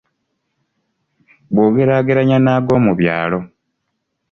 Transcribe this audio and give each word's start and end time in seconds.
Bw’ogeraageranya 1.53 2.37
n’ag’omu 2.45 2.91
byalo. 2.99 3.39